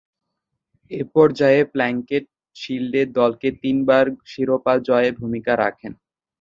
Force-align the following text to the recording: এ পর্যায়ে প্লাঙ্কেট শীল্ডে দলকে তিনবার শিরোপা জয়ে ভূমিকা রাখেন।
এ 0.91 1.01
পর্যায়ে 1.13 1.61
প্লাঙ্কেট 1.73 2.25
শীল্ডে 2.55 3.01
দলকে 3.19 3.47
তিনবার 3.63 4.05
শিরোপা 4.31 4.73
জয়ে 4.87 5.11
ভূমিকা 5.19 5.53
রাখেন। 5.63 5.93